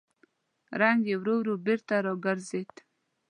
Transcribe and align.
رنګ 0.81 0.99
يې 1.09 1.15
ورو 1.21 1.35
ورو 1.39 1.53
بېرته 1.65 1.93
راوګرځېد. 2.05 2.73